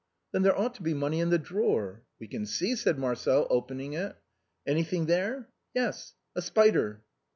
"Then 0.31 0.41
there 0.41 0.57
ought 0.57 0.73
to 0.73 0.81
be 0.81 0.95
money 0.95 1.19
in 1.19 1.29
the 1.29 1.37
drawer."" 1.37 2.01
We 2.19 2.25
can 2.27 2.47
see," 2.47 2.75
said 2.75 2.97
Marcel, 2.97 3.45
opening 3.51 3.93
it." 3.93 4.15
Anything 4.65 5.05
there?"" 5.05 5.49
Yes, 5.75 6.15
a 6.35 6.41
spider." 6.41 7.03